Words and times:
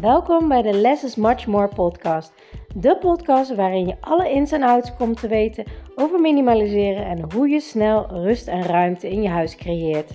Welkom 0.00 0.48
bij 0.48 0.62
de 0.62 0.72
Less 0.72 1.04
is 1.04 1.14
Much 1.14 1.46
More 1.46 1.68
podcast. 1.68 2.32
De 2.74 2.98
podcast 2.98 3.54
waarin 3.54 3.86
je 3.86 3.96
alle 4.00 4.30
ins 4.30 4.52
en 4.52 4.62
outs 4.62 4.96
komt 4.96 5.20
te 5.20 5.28
weten 5.28 5.64
over 5.94 6.20
minimaliseren 6.20 7.06
en 7.06 7.32
hoe 7.32 7.48
je 7.48 7.60
snel 7.60 8.06
rust 8.06 8.46
en 8.48 8.62
ruimte 8.62 9.10
in 9.10 9.22
je 9.22 9.28
huis 9.28 9.56
creëert. 9.56 10.10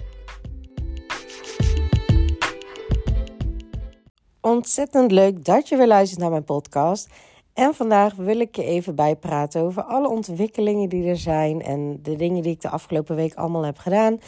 Ontzettend 4.42 5.12
leuk 5.12 5.46
dat 5.46 5.70
je 5.70 5.78
weer 5.78 5.88
luistert 5.88 6.20
naar 6.20 6.30
mijn 6.30 6.44
podcast. 6.44 7.10
En 7.54 7.74
vandaag 7.74 8.16
wil 8.16 8.40
ik 8.40 8.56
je 8.56 8.64
even 8.64 8.96
bijpraten 8.96 9.62
over 9.62 9.84
alle 9.84 10.10
ontwikkelingen 10.10 10.90
die 10.90 11.10
er 11.10 11.18
zijn 11.18 11.62
en 11.62 12.00
de 12.02 12.16
dingen 12.16 12.44
die 12.44 12.52
ik 12.52 12.62
de 12.62 12.70
afgelopen 12.70 13.16
week 13.16 13.34
allemaal 13.34 13.66
heb 13.66 13.78
gedaan. 13.78 14.20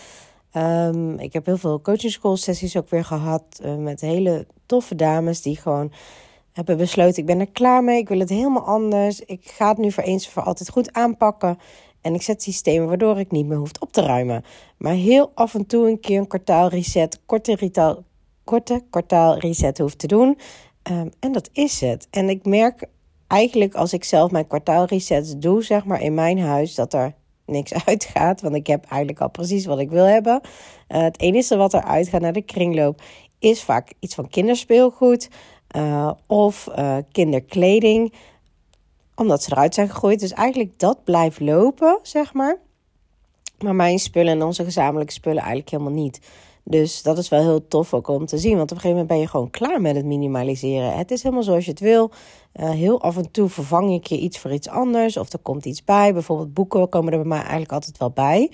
Um, 0.58 1.20
ik 1.20 1.34
heb 1.34 1.46
heel 1.46 1.58
veel 1.58 1.82
coaching 1.82 2.12
school 2.12 2.38
sessies 2.38 2.78
ook 2.78 2.90
weer 2.90 3.06
gehad 3.06 3.44
uh, 3.66 3.76
met 3.76 4.02
hele 4.02 4.48
toffe 4.66 4.96
dames 4.96 5.42
die 5.42 5.58
gewoon 5.58 5.92
hebben 6.52 6.78
besloten: 6.78 7.18
ik 7.18 7.26
ben 7.26 7.40
er 7.40 7.52
klaar 7.52 7.84
mee, 7.84 7.98
ik 7.98 8.10
wil 8.10 8.20
het 8.20 8.30
helemaal 8.30 8.66
anders. 8.66 9.20
Ik 9.20 9.42
ga 9.46 9.70
het 9.70 9.78
nu 9.78 9.92
voor 9.92 10.04
eens 10.04 10.30
voor 10.30 10.44
altijd 10.44 10.70
goed 10.70 10.94
aanpakken. 10.94 11.58
En 12.02 12.14
ik 12.14 12.22
zet 12.22 12.44
systemen 12.44 12.88
waardoor 12.88 13.20
ik 13.20 13.32
niet 13.32 13.46
meer 13.46 13.58
hoef 13.58 13.72
op 13.80 13.92
te 13.92 14.02
ruimen. 14.02 14.44
Maar 14.78 14.94
heel 14.94 15.32
af 15.34 15.56
en 15.56 15.66
toe 15.66 15.90
een 15.90 16.00
keer 16.00 16.20
een 16.20 16.28
kwartaal 16.28 16.68
reset, 16.68 17.20
korte, 17.26 17.56
retaal, 17.56 18.04
korte 18.44 18.84
kwartaal 18.90 19.38
reset 19.38 19.78
hoeft 19.78 20.00
te 20.00 20.08
doen. 20.08 20.38
Um, 20.92 21.12
en 21.20 21.32
dat 21.32 21.50
is 21.52 21.82
het. 21.82 22.08
En 22.10 22.30
ik 22.30 22.46
merk 22.46 22.86
eigenlijk 23.28 23.74
als 23.74 23.94
ik 23.94 24.04
zelf 24.04 24.32
mijn 24.32 24.48
kwartaal 24.48 24.86
resets 24.86 25.38
doe, 25.38 25.64
zeg 25.64 25.86
maar 25.86 26.02
in 26.02 26.14
mijn 26.14 26.40
huis, 26.40 26.76
dat 26.76 26.94
er 26.94 27.14
niks 27.54 27.74
uitgaat. 27.86 28.42
Want 28.42 28.56
ik 28.56 28.68
heb 28.68 28.86
eigenlijk 28.86 29.22
al 29.22 29.30
precies 29.30 29.66
wat 29.66 29.80
ik 29.80 29.90
wil 29.90 30.06
hebben. 30.06 30.42
Uh, 30.44 31.02
het 31.02 31.20
enige 31.20 31.56
wat 31.56 31.74
er 31.74 31.84
uitgaat 31.84 32.22
naar 32.22 32.34
de 32.34 32.42
kringloop 32.42 33.02
is 33.40 33.64
vaak 33.64 33.94
iets 34.00 34.16
van 34.16 34.30
kinderspeelgoed 34.30 35.30
uh, 35.76 36.12
of 36.28 36.70
uh, 36.78 36.98
kinderkleding. 37.12 38.14
Omdat 39.16 39.44
ze 39.44 39.52
eruit 39.52 39.74
zijn 39.74 39.90
gegooid. 39.90 40.20
Dus 40.20 40.32
eigenlijk 40.34 40.80
dat 40.80 41.04
blijft 41.04 41.40
lopen, 41.40 42.00
zeg 42.02 42.34
maar. 42.34 42.58
Maar 43.60 43.76
mijn 43.76 44.00
spullen 44.00 44.34
en 44.34 44.44
onze 44.44 44.64
gezamenlijke 44.64 45.14
spullen 45.14 45.38
eigenlijk 45.38 45.70
helemaal 45.70 45.94
niet. 46.04 46.20
Dus 46.64 47.02
dat 47.02 47.18
is 47.18 47.30
wel 47.30 47.42
heel 47.42 47.68
tof 47.68 47.94
ook 47.94 48.08
om 48.08 48.26
te 48.26 48.38
zien. 48.38 48.58
Want 48.58 48.72
op 48.72 48.78
een 48.78 48.82
gegeven 48.82 48.92
moment 48.92 49.08
ben 49.08 49.20
je 49.20 49.28
gewoon 49.28 49.50
klaar 49.50 49.82
met 49.82 49.96
het 49.96 50.06
minimaliseren. 50.06 50.98
Het 50.98 51.12
is 51.12 51.24
helemaal 51.24 51.44
zoals 51.44 51.66
je 51.66 51.72
het 51.72 51.80
wil. 51.80 52.12
Uh, 52.54 52.70
heel 52.70 53.02
af 53.02 53.18
en 53.18 53.32
toe 53.32 53.50
vervang 53.50 53.94
ik 53.94 54.08
je 54.08 54.18
iets 54.18 54.40
voor 54.40 54.52
iets 54.52 54.70
anders. 54.70 55.18
Of 55.18 55.34
er 55.34 55.40
komt 55.40 55.66
iets 55.66 55.84
bij. 55.84 56.14
Bijvoorbeeld 56.14 56.54
boeken 56.54 56.90
komen 56.90 57.12
er 57.12 57.20
bij 57.20 57.28
mij 57.28 57.40
eigenlijk 57.40 57.72
altijd 57.72 57.98
wel 57.98 58.12
bij. 58.12 58.52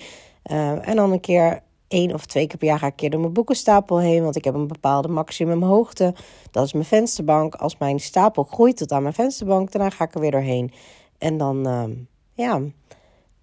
Uh, 0.50 0.88
en 0.88 0.96
dan 0.96 1.12
een 1.12 1.20
keer 1.20 1.62
één 1.88 2.14
of 2.14 2.26
twee 2.26 2.46
keer 2.46 2.58
per 2.58 2.66
jaar 2.66 2.78
ga 2.78 2.86
ik 2.86 2.96
keer 2.96 3.10
door 3.10 3.20
mijn 3.20 3.32
boekenstapel 3.32 3.98
heen. 3.98 4.22
Want 4.22 4.36
ik 4.36 4.44
heb 4.44 4.54
een 4.54 4.66
bepaalde 4.66 5.08
maximumhoogte. 5.08 6.14
Dat 6.50 6.64
is 6.64 6.72
mijn 6.72 6.84
vensterbank. 6.84 7.54
Als 7.54 7.78
mijn 7.78 8.00
stapel 8.00 8.42
groeit 8.42 8.76
tot 8.76 8.92
aan 8.92 9.02
mijn 9.02 9.14
vensterbank, 9.14 9.72
daarna 9.72 9.90
ga 9.90 10.04
ik 10.04 10.14
er 10.14 10.20
weer 10.20 10.30
doorheen. 10.30 10.72
En 11.18 11.36
dan, 11.38 11.68
uh, 11.68 11.84
ja, 12.32 12.60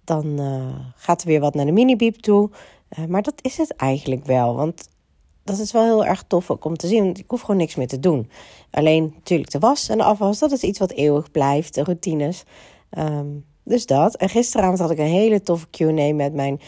dan 0.04 0.40
gaat 0.94 1.20
er 1.20 1.26
weer 1.26 1.40
wat 1.40 1.54
naar 1.54 1.66
de 1.66 1.72
mini-biep 1.72 2.16
toe. 2.16 2.50
Uh, 2.98 3.04
maar 3.04 3.22
dat 3.22 3.38
is 3.42 3.56
het 3.56 3.76
eigenlijk 3.76 4.24
wel. 4.24 4.56
Want 4.56 4.88
dat 5.44 5.58
is 5.58 5.72
wel 5.72 5.84
heel 5.84 6.04
erg 6.04 6.24
tof 6.26 6.50
om 6.50 6.76
te 6.76 6.86
zien. 6.86 7.04
Want 7.04 7.18
ik 7.18 7.30
hoef 7.30 7.40
gewoon 7.40 7.56
niks 7.56 7.74
meer 7.74 7.86
te 7.86 8.00
doen. 8.00 8.30
Alleen 8.70 9.12
natuurlijk 9.14 9.50
de 9.50 9.58
was 9.58 9.88
en 9.88 9.98
de 9.98 10.04
afwas, 10.04 10.38
dat 10.38 10.52
is 10.52 10.62
iets 10.62 10.78
wat 10.78 10.90
eeuwig 10.90 11.30
blijft. 11.30 11.74
De 11.74 11.84
routines. 11.84 12.44
Um, 12.98 13.44
dus 13.68 13.86
dat. 13.86 14.16
En 14.16 14.28
gisteravond 14.28 14.78
had 14.78 14.90
ik 14.90 14.98
een 14.98 15.04
hele 15.04 15.42
toffe 15.42 15.66
Q&A 15.70 16.14
met 16.14 16.34
mijn 16.34 16.60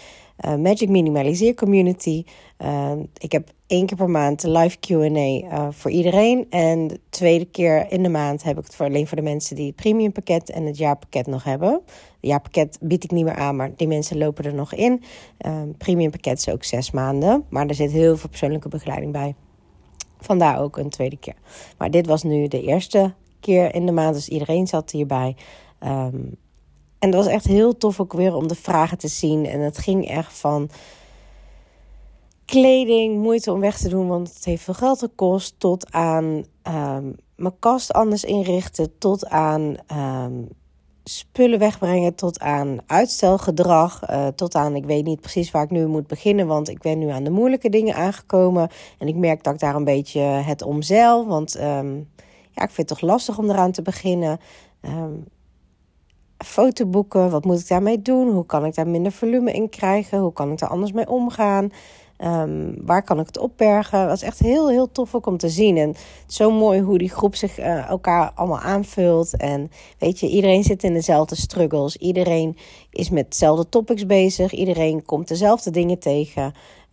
uh, 0.44 0.54
Magic 0.54 0.88
Minimaliseer 0.88 1.54
community. 1.54 2.24
Uh, 2.58 2.92
ik 3.16 3.32
heb 3.32 3.50
één 3.70 3.86
keer 3.86 3.96
per 3.96 4.10
maand 4.10 4.42
live 4.42 4.76
QA 4.78 5.08
uh, 5.08 5.68
voor 5.70 5.90
iedereen. 5.90 6.46
En 6.50 6.86
de 6.86 7.00
tweede 7.08 7.44
keer 7.44 7.92
in 7.92 8.02
de 8.02 8.08
maand 8.08 8.42
heb 8.42 8.58
ik 8.58 8.64
het 8.64 8.74
voor 8.74 8.86
alleen 8.86 9.06
voor 9.06 9.16
de 9.16 9.22
mensen 9.22 9.56
die 9.56 9.66
het 9.66 9.76
premium 9.76 10.12
pakket 10.12 10.50
en 10.50 10.66
het 10.66 10.76
jaarpakket 10.76 11.26
nog 11.26 11.44
hebben. 11.44 11.72
Het 11.72 12.30
jaarpakket 12.30 12.78
bied 12.80 13.04
ik 13.04 13.10
niet 13.10 13.24
meer 13.24 13.34
aan, 13.34 13.56
maar 13.56 13.72
die 13.76 13.88
mensen 13.88 14.18
lopen 14.18 14.44
er 14.44 14.54
nog 14.54 14.74
in. 14.74 15.02
Um, 15.46 15.76
premium 15.76 16.10
pakket 16.10 16.38
is 16.38 16.48
ook 16.48 16.64
zes 16.64 16.90
maanden, 16.90 17.44
maar 17.48 17.66
er 17.66 17.74
zit 17.74 17.90
heel 17.90 18.16
veel 18.16 18.28
persoonlijke 18.28 18.68
begeleiding 18.68 19.12
bij. 19.12 19.34
Vandaar 20.20 20.60
ook 20.60 20.76
een 20.76 20.90
tweede 20.90 21.16
keer. 21.16 21.36
Maar 21.78 21.90
dit 21.90 22.06
was 22.06 22.22
nu 22.22 22.48
de 22.48 22.62
eerste 22.62 23.14
keer 23.40 23.74
in 23.74 23.86
de 23.86 23.92
maand, 23.92 24.14
dus 24.14 24.28
iedereen 24.28 24.66
zat 24.66 24.90
hierbij. 24.90 25.36
Um, 25.80 26.36
en 26.98 27.10
dat 27.10 27.24
was 27.24 27.32
echt 27.32 27.44
heel 27.44 27.76
tof 27.76 28.00
ook 28.00 28.12
weer 28.12 28.34
om 28.34 28.48
de 28.48 28.54
vragen 28.54 28.98
te 28.98 29.08
zien. 29.08 29.46
En 29.46 29.60
het 29.60 29.78
ging 29.78 30.08
echt 30.08 30.38
van 30.38 30.70
kleding, 32.50 33.22
moeite 33.22 33.52
om 33.52 33.60
weg 33.60 33.78
te 33.78 33.88
doen, 33.88 34.08
want 34.08 34.34
het 34.34 34.44
heeft 34.44 34.62
veel 34.62 34.74
geld 34.74 34.98
gekost, 34.98 35.54
tot 35.58 35.92
aan 35.92 36.44
um, 36.68 37.16
mijn 37.36 37.58
kast 37.58 37.92
anders 37.92 38.24
inrichten, 38.24 38.98
tot 38.98 39.28
aan 39.28 39.76
um, 39.92 40.48
spullen 41.04 41.58
wegbrengen, 41.58 42.14
tot 42.14 42.40
aan 42.40 42.78
uitstelgedrag, 42.86 44.10
uh, 44.10 44.26
tot 44.26 44.54
aan 44.54 44.74
ik 44.74 44.84
weet 44.84 45.04
niet 45.04 45.20
precies 45.20 45.50
waar 45.50 45.62
ik 45.62 45.70
nu 45.70 45.86
moet 45.86 46.06
beginnen, 46.06 46.46
want 46.46 46.68
ik 46.68 46.80
ben 46.80 46.98
nu 46.98 47.08
aan 47.08 47.24
de 47.24 47.30
moeilijke 47.30 47.68
dingen 47.68 47.94
aangekomen 47.94 48.68
en 48.98 49.08
ik 49.08 49.16
merk 49.16 49.42
dat 49.42 49.54
ik 49.54 49.60
daar 49.60 49.74
een 49.74 49.84
beetje 49.84 50.20
het 50.20 50.62
omzeil, 50.62 51.26
want 51.26 51.60
um, 51.60 52.08
ja, 52.50 52.62
ik 52.62 52.70
vind 52.70 52.88
het 52.88 52.98
toch 52.98 53.00
lastig 53.00 53.38
om 53.38 53.50
eraan 53.50 53.72
te 53.72 53.82
beginnen. 53.82 54.38
Fotoboeken, 56.44 57.30
wat 57.30 57.44
moet 57.44 57.60
ik 57.60 57.68
daarmee 57.68 58.02
doen? 58.02 58.30
Hoe 58.30 58.46
kan 58.46 58.64
ik 58.64 58.74
daar 58.74 58.88
minder 58.88 59.12
volume 59.12 59.52
in 59.52 59.68
krijgen? 59.68 60.18
Hoe 60.18 60.32
kan 60.32 60.52
ik 60.52 60.58
daar 60.58 60.68
anders 60.68 60.92
mee 60.92 61.08
omgaan? 61.08 61.70
Um, 62.24 62.76
waar 62.84 63.02
kan 63.02 63.20
ik 63.20 63.26
het 63.26 63.38
opbergen? 63.38 63.98
Dat 63.98 64.08
was 64.08 64.22
echt 64.22 64.38
heel, 64.38 64.68
heel 64.68 64.92
tof 64.92 65.14
om 65.14 65.36
te 65.36 65.48
zien. 65.48 65.76
En 65.76 65.94
zo 66.26 66.50
mooi 66.50 66.80
hoe 66.80 66.98
die 66.98 67.10
groep 67.10 67.34
zich 67.34 67.58
uh, 67.58 67.88
elkaar 67.88 68.32
allemaal 68.34 68.58
aanvult. 68.58 69.36
En 69.36 69.70
weet 69.98 70.20
je, 70.20 70.28
iedereen 70.28 70.62
zit 70.64 70.84
in 70.84 70.92
dezelfde 70.92 71.36
struggles. 71.36 71.96
Iedereen 71.96 72.56
is 72.90 73.10
met 73.10 73.30
dezelfde 73.30 73.68
topics 73.68 74.06
bezig. 74.06 74.52
Iedereen 74.52 75.04
komt 75.04 75.28
dezelfde 75.28 75.70
dingen 75.70 75.98
tegen. 75.98 76.52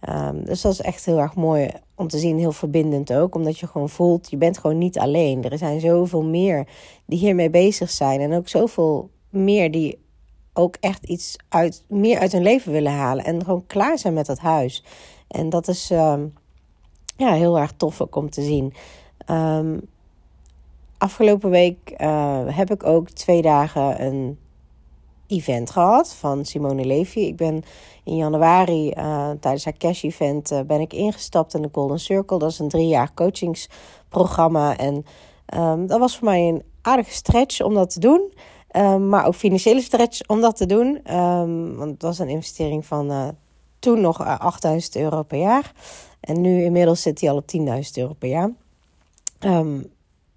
Um, 0.09 0.45
dus 0.45 0.61
dat 0.61 0.71
is 0.71 0.81
echt 0.81 1.05
heel 1.05 1.19
erg 1.19 1.35
mooi 1.35 1.69
om 1.95 2.07
te 2.07 2.17
zien. 2.17 2.38
Heel 2.38 2.51
verbindend 2.51 3.13
ook. 3.13 3.35
Omdat 3.35 3.59
je 3.59 3.67
gewoon 3.67 3.89
voelt, 3.89 4.29
je 4.29 4.38
bent 4.38 4.57
gewoon 4.57 4.77
niet 4.77 4.99
alleen. 4.99 5.44
Er 5.44 5.57
zijn 5.57 5.79
zoveel 5.79 6.23
meer 6.23 6.67
die 7.05 7.19
hiermee 7.19 7.49
bezig 7.49 7.89
zijn. 7.89 8.19
En 8.19 8.33
ook 8.33 8.47
zoveel 8.47 9.09
meer 9.29 9.71
die 9.71 10.05
ook 10.53 10.77
echt 10.79 11.05
iets 11.05 11.35
uit, 11.49 11.83
meer 11.88 12.19
uit 12.19 12.31
hun 12.31 12.41
leven 12.44 12.71
willen 12.71 12.91
halen. 12.91 13.25
En 13.25 13.44
gewoon 13.44 13.65
klaar 13.67 13.97
zijn 13.97 14.13
met 14.13 14.25
dat 14.25 14.39
huis. 14.39 14.83
En 15.27 15.49
dat 15.49 15.67
is 15.67 15.91
uh, 15.91 16.13
ja, 17.17 17.33
heel 17.33 17.59
erg 17.59 17.71
tof 17.71 18.01
ook 18.01 18.15
om 18.15 18.29
te 18.29 18.41
zien. 18.41 18.73
Um, 19.29 19.81
afgelopen 20.97 21.49
week 21.49 21.95
uh, 21.97 22.41
heb 22.45 22.71
ik 22.71 22.83
ook 22.83 23.09
twee 23.09 23.41
dagen 23.41 24.05
een 24.05 24.38
event 25.27 25.69
gehad 25.69 26.13
van 26.13 26.45
Simone 26.45 26.85
Levy. 26.85 27.19
Ik 27.19 27.35
ben 27.35 27.63
in 28.03 28.15
januari 28.15 28.91
uh, 28.97 29.29
tijdens 29.39 29.65
haar 29.65 29.77
cash 29.77 30.03
event 30.03 30.51
uh, 30.51 30.61
ben 30.61 30.79
ik 30.79 30.93
ingestapt 30.93 31.53
in 31.53 31.61
de 31.61 31.69
Golden 31.71 31.99
Circle. 31.99 32.39
Dat 32.39 32.51
is 32.51 32.59
een 32.59 32.69
drie 32.69 32.88
jaar 32.88 33.13
coachingsprogramma. 33.13 34.77
En 34.77 35.05
um, 35.57 35.88
dat 35.88 35.99
was 35.99 36.17
voor 36.17 36.27
mij 36.27 36.47
een 36.47 36.63
aardige 36.81 37.11
stretch 37.11 37.61
om 37.61 37.73
dat 37.73 37.89
te 37.89 37.99
doen. 37.99 38.31
Maar 39.09 39.25
ook 39.25 39.35
financiële 39.35 39.81
stretch 39.81 40.27
om 40.27 40.41
dat 40.41 40.55
te 40.57 40.65
doen. 40.65 40.99
Want 41.77 41.91
het 41.91 42.01
was 42.01 42.19
een 42.19 42.29
investering 42.29 42.85
van 42.85 43.35
toen 43.79 44.01
nog 44.01 44.25
8000 44.25 44.95
eh, 44.95 45.01
euro 45.01 45.23
per 45.23 45.39
jaar. 45.39 45.71
En 46.19 46.41
nu 46.41 46.63
inmiddels 46.63 47.01
zit 47.01 47.21
hij 47.21 47.29
al 47.29 47.38
op 47.38 47.51
10.000 47.57 47.65
euro 47.93 48.13
per 48.13 48.29
jaar. 48.29 48.51
Um, 49.39 49.85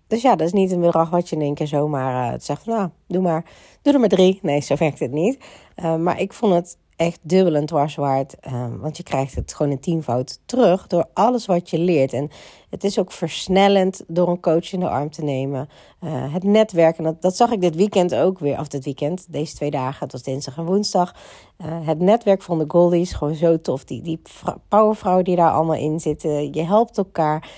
dus 0.07 0.23
ja, 0.23 0.37
dat 0.37 0.47
is 0.47 0.53
niet 0.53 0.71
een 0.71 0.81
bedrag 0.81 1.11
wat 1.11 1.29
je 1.29 1.37
in 1.37 1.43
één 1.43 1.55
keer 1.55 1.67
zomaar 1.67 2.33
uh, 2.33 2.41
zegt 2.41 2.63
van 2.63 2.75
nou, 2.75 2.89
doe 3.07 3.23
maar, 3.23 3.45
doe 3.83 3.93
er 3.93 4.01
maar 4.01 4.09
drie. 4.09 4.39
Nee, 4.43 4.61
zo 4.61 4.77
werkt 4.77 4.99
het 4.99 5.13
niet. 5.13 5.39
Uh, 5.77 5.97
maar 5.97 6.21
ik 6.21 6.33
vond 6.33 6.55
het 6.55 6.77
echt 7.01 7.19
dubbel 7.23 7.55
en 7.55 7.95
waard. 7.97 8.37
Um, 8.47 8.79
want 8.79 8.97
je 8.97 9.03
krijgt 9.03 9.35
het 9.35 9.55
gewoon 9.55 9.73
een 9.73 9.81
tienvoud 9.81 10.41
terug 10.45 10.87
door 10.87 11.09
alles 11.13 11.47
wat 11.47 11.71
je 11.71 11.79
leert. 11.79 12.13
En 12.13 12.31
het 12.71 12.85
is 12.85 12.99
ook 12.99 13.13
versnellend 13.13 14.03
door 14.07 14.29
een 14.29 14.41
coach 14.41 14.73
in 14.73 14.81
de 14.81 14.89
arm 14.89 15.11
te 15.11 15.25
nemen. 15.25 15.69
Uh, 16.01 16.33
het 16.33 16.43
netwerken, 16.43 17.05
dat, 17.05 17.23
dat 17.23 17.37
zag 17.37 17.51
ik 17.51 17.61
dit 17.61 17.75
weekend 17.75 18.15
ook 18.15 18.39
weer. 18.39 18.59
Of 18.59 18.69
dit 18.69 18.85
weekend, 18.85 19.27
deze 19.33 19.55
twee 19.55 19.71
dagen, 19.71 20.03
het 20.03 20.13
was 20.13 20.23
dinsdag 20.23 20.57
en 20.57 20.65
woensdag. 20.65 21.15
Uh, 21.59 21.87
het 21.87 21.99
netwerk 21.99 22.43
van 22.43 22.59
de 22.59 22.65
Goldies, 22.69 23.13
gewoon 23.13 23.35
zo 23.35 23.61
tof. 23.61 23.85
Die, 23.85 24.03
die 24.03 24.23
powervrouwen 24.69 25.25
die 25.25 25.37
daar 25.37 25.53
allemaal 25.53 25.77
in 25.77 26.01
zitten. 26.01 26.53
Je 26.55 26.63
helpt 26.63 26.99
elkaar. 26.99 27.51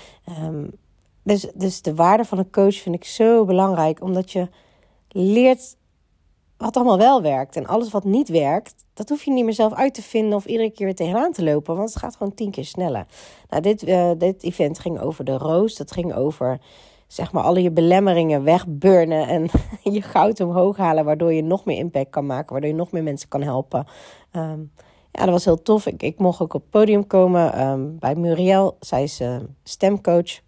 Um, 0.43 0.71
dus, 1.23 1.47
dus 1.53 1.81
de 1.81 1.95
waarde 1.95 2.25
van 2.25 2.37
een 2.37 2.51
coach 2.51 2.75
vind 2.75 2.95
ik 2.95 3.05
zo 3.05 3.45
belangrijk. 3.45 4.01
Omdat 4.01 4.31
je 4.31 4.47
leert 5.09 5.75
wat 6.57 6.75
allemaal 6.75 6.97
wel 6.97 7.21
werkt. 7.21 7.55
En 7.55 7.65
alles 7.65 7.91
wat 7.91 8.03
niet 8.03 8.29
werkt, 8.29 8.85
dat 8.93 9.09
hoef 9.09 9.23
je 9.23 9.31
niet 9.31 9.43
meer 9.43 9.53
zelf 9.53 9.73
uit 9.73 9.93
te 9.93 10.01
vinden 10.01 10.37
of 10.37 10.45
iedere 10.45 10.71
keer 10.71 10.85
weer 10.85 10.95
tegenaan 10.95 11.31
te 11.31 11.43
lopen. 11.43 11.75
Want 11.75 11.89
het 11.89 11.99
gaat 11.99 12.15
gewoon 12.15 12.33
tien 12.33 12.51
keer 12.51 12.65
sneller. 12.65 13.05
Nou, 13.49 13.61
dit, 13.61 13.87
uh, 13.87 14.11
dit 14.17 14.43
event 14.43 14.79
ging 14.79 14.99
over 14.99 15.25
de 15.25 15.37
roos. 15.37 15.75
Dat 15.75 15.91
ging 15.91 16.13
over 16.13 16.59
zeg 17.07 17.31
maar 17.31 17.43
alle 17.43 17.61
je 17.61 17.71
belemmeringen 17.71 18.43
wegburnen 18.43 19.27
en 19.27 19.49
je 19.93 20.01
goud 20.01 20.39
omhoog 20.39 20.77
halen, 20.77 21.05
waardoor 21.05 21.33
je 21.33 21.43
nog 21.43 21.65
meer 21.65 21.77
impact 21.77 22.09
kan 22.09 22.25
maken, 22.25 22.51
waardoor 22.51 22.69
je 22.71 22.75
nog 22.75 22.91
meer 22.91 23.03
mensen 23.03 23.29
kan 23.29 23.41
helpen. 23.41 23.87
Um, 24.31 24.71
ja, 25.11 25.23
dat 25.23 25.29
was 25.29 25.45
heel 25.45 25.61
tof. 25.61 25.85
Ik, 25.85 26.03
ik 26.03 26.19
mocht 26.19 26.41
ook 26.41 26.53
op 26.53 26.61
het 26.61 26.69
podium 26.69 27.07
komen 27.07 27.67
um, 27.67 27.99
bij 27.99 28.15
Muriel. 28.15 28.77
Zij 28.79 29.03
is 29.03 29.21
uh, 29.21 29.35
stemcoach. 29.63 30.39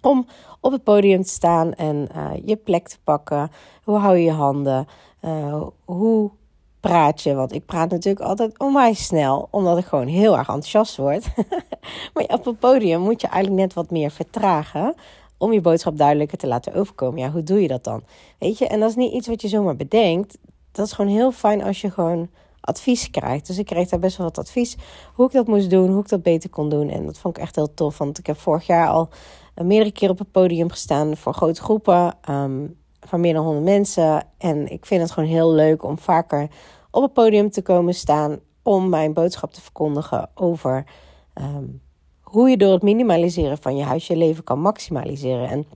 Om 0.00 0.26
op 0.60 0.72
het 0.72 0.82
podium 0.82 1.22
te 1.22 1.28
staan 1.28 1.72
en 1.74 2.08
je 2.44 2.56
plek 2.56 2.88
te 2.88 2.98
pakken. 3.04 3.50
Hoe 3.84 3.96
hou 3.96 4.16
je 4.16 4.24
je 4.24 4.30
handen? 4.30 4.86
Hoe 5.84 6.30
praat 6.80 7.22
je? 7.22 7.34
Want 7.34 7.52
ik 7.52 7.66
praat 7.66 7.90
natuurlijk 7.90 8.26
altijd 8.26 8.58
onwijs 8.58 9.04
snel, 9.04 9.48
omdat 9.50 9.78
ik 9.78 9.84
gewoon 9.84 10.06
heel 10.06 10.36
erg 10.36 10.48
enthousiast 10.48 10.96
word. 10.96 11.26
maar 12.14 12.24
op 12.24 12.44
het 12.44 12.58
podium 12.58 13.00
moet 13.00 13.20
je 13.20 13.26
eigenlijk 13.26 13.62
net 13.62 13.74
wat 13.74 13.90
meer 13.90 14.10
vertragen 14.10 14.94
om 15.38 15.52
je 15.52 15.60
boodschap 15.60 15.96
duidelijker 15.96 16.38
te 16.38 16.46
laten 16.46 16.74
overkomen. 16.74 17.20
Ja, 17.20 17.30
hoe 17.30 17.42
doe 17.42 17.62
je 17.62 17.68
dat 17.68 17.84
dan? 17.84 18.02
Weet 18.38 18.58
je, 18.58 18.66
en 18.66 18.80
dat 18.80 18.90
is 18.90 18.96
niet 18.96 19.12
iets 19.12 19.28
wat 19.28 19.42
je 19.42 19.48
zomaar 19.48 19.76
bedenkt. 19.76 20.38
Dat 20.72 20.86
is 20.86 20.92
gewoon 20.92 21.10
heel 21.10 21.32
fijn 21.32 21.62
als 21.62 21.80
je 21.80 21.90
gewoon 21.90 22.28
advies 22.60 23.10
krijgt. 23.10 23.46
Dus 23.46 23.58
ik 23.58 23.66
kreeg 23.66 23.88
daar 23.88 24.00
best 24.00 24.16
wel 24.16 24.26
wat 24.26 24.38
advies 24.38 24.76
hoe 25.14 25.26
ik 25.26 25.32
dat 25.32 25.46
moest 25.46 25.70
doen, 25.70 25.90
hoe 25.90 26.00
ik 26.00 26.08
dat 26.08 26.22
beter 26.22 26.50
kon 26.50 26.68
doen. 26.68 26.90
En 26.90 27.06
dat 27.06 27.18
vond 27.18 27.36
ik 27.36 27.42
echt 27.42 27.56
heel 27.56 27.74
tof, 27.74 27.98
want 27.98 28.18
ik 28.18 28.26
heb 28.26 28.38
vorig 28.38 28.66
jaar 28.66 28.88
al 28.88 29.08
meerdere 29.54 29.92
keer 29.92 30.10
op 30.10 30.18
het 30.18 30.30
podium 30.30 30.70
gestaan 30.70 31.16
voor 31.16 31.34
grote 31.34 31.62
groepen 31.62 32.14
um, 32.30 32.76
van 33.06 33.20
meer 33.20 33.32
dan 33.32 33.44
100 33.44 33.64
mensen. 33.64 34.26
En 34.38 34.72
ik 34.72 34.86
vind 34.86 35.02
het 35.02 35.10
gewoon 35.10 35.28
heel 35.28 35.52
leuk 35.52 35.84
om 35.84 35.98
vaker 35.98 36.48
op 36.90 37.02
het 37.02 37.12
podium 37.12 37.50
te 37.50 37.62
komen 37.62 37.94
staan 37.94 38.38
om 38.62 38.88
mijn 38.88 39.12
boodschap 39.12 39.52
te 39.52 39.60
verkondigen 39.60 40.30
over 40.34 40.84
ehm, 41.34 41.64
hoe 42.20 42.50
je 42.50 42.56
door 42.56 42.72
het 42.72 42.82
minimaliseren 42.82 43.58
van 43.58 43.76
je 43.76 43.84
huis 43.84 44.06
je 44.06 44.16
leven 44.16 44.44
kan 44.44 44.60
maximaliseren. 44.60 45.48
En 45.48 45.66